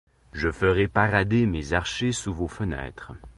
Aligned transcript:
Je 0.33 0.51
ferai 0.51 0.87
parader 0.87 1.45
mes 1.45 1.73
archers 1.73 2.11
sous 2.15 2.33
vos 2.33 2.47
fenêtres. 2.47 3.13